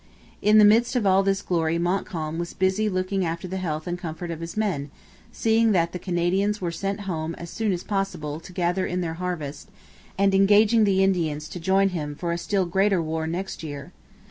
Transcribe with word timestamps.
In 0.41 0.57
the 0.57 0.65
midst 0.65 0.95
of 0.95 1.05
all 1.05 1.21
this 1.21 1.43
glory 1.43 1.77
Montcalm 1.77 2.39
was 2.39 2.55
busy 2.55 2.89
looking 2.89 3.23
after 3.23 3.47
the 3.47 3.57
health 3.57 3.85
and 3.85 3.99
comfort 3.99 4.31
of 4.31 4.39
his 4.39 4.57
men, 4.57 4.89
seeing 5.31 5.73
that 5.73 5.91
the 5.91 5.99
Canadians 5.99 6.59
were 6.59 6.71
sent 6.71 7.01
home 7.01 7.35
as 7.35 7.51
soon 7.51 7.71
as 7.71 7.83
possible 7.83 8.39
to 8.39 8.51
gather 8.51 8.87
in 8.87 9.01
their 9.01 9.13
harvest, 9.21 9.69
and 10.17 10.33
engaging 10.33 10.85
the 10.85 11.03
Indians 11.03 11.47
to 11.49 11.59
join 11.59 11.89
him 11.89 12.15
for 12.15 12.31
a 12.31 12.39
still 12.39 12.65
greater 12.65 12.99
war 12.99 13.27
next 13.27 13.61
year. 13.61 13.91